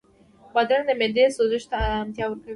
بادرنګ 0.53 0.85
د 0.87 0.91
معدې 0.99 1.25
سوزش 1.35 1.63
ته 1.71 1.75
ارامتیا 1.85 2.25
ورکوي. 2.27 2.49